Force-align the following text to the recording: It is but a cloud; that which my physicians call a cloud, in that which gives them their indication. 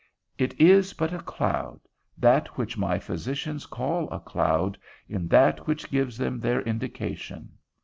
It 0.39 0.59
is 0.59 0.93
but 0.93 1.13
a 1.13 1.19
cloud; 1.21 1.79
that 2.17 2.57
which 2.57 2.75
my 2.75 2.97
physicians 2.97 3.67
call 3.67 4.09
a 4.11 4.19
cloud, 4.19 4.79
in 5.07 5.27
that 5.27 5.67
which 5.67 5.91
gives 5.91 6.17
them 6.17 6.39
their 6.39 6.63
indication. 6.63 7.51